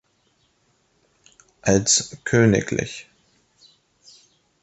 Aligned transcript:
Als 1.61 2.17
„Königl. 2.23 2.89